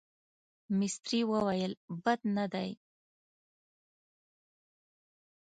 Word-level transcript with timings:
مستري 0.77 1.21
وویل 1.31 1.73
بد 2.03 2.19
نه 2.35 2.45
دي. 2.53 2.69